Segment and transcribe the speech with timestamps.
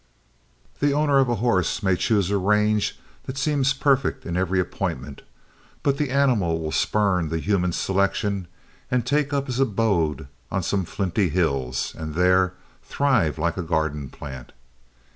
[0.79, 5.21] The owner of a horse may choose a range that seems perfect in every appointment,
[5.83, 8.47] but the animal will spurn the human selection
[8.89, 14.09] and take up his abode on some flinty hills, and there thrive like a garden
[14.09, 14.53] plant.